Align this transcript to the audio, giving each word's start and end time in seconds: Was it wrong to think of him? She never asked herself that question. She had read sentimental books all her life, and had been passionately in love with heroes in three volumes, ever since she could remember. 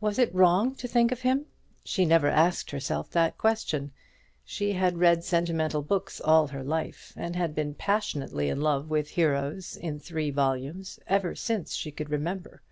Was 0.00 0.18
it 0.18 0.34
wrong 0.34 0.74
to 0.76 0.88
think 0.88 1.12
of 1.12 1.20
him? 1.20 1.44
She 1.84 2.06
never 2.06 2.28
asked 2.28 2.70
herself 2.70 3.10
that 3.10 3.36
question. 3.36 3.92
She 4.42 4.72
had 4.72 4.96
read 4.96 5.22
sentimental 5.22 5.82
books 5.82 6.18
all 6.18 6.46
her 6.46 6.64
life, 6.64 7.12
and 7.14 7.36
had 7.36 7.54
been 7.54 7.74
passionately 7.74 8.48
in 8.48 8.62
love 8.62 8.88
with 8.88 9.10
heroes 9.10 9.76
in 9.76 9.98
three 10.00 10.30
volumes, 10.30 10.98
ever 11.06 11.34
since 11.34 11.74
she 11.74 11.90
could 11.92 12.08
remember. 12.08 12.62